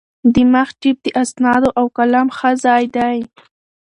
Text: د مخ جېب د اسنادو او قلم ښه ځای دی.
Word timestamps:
د 0.33 0.35
مخ 0.53 0.69
جېب 0.81 0.97
د 1.05 1.07
اسنادو 1.21 1.69
او 1.79 1.85
قلم 1.97 2.27
ښه 2.37 2.51
ځای 2.63 2.83
دی. 2.95 3.17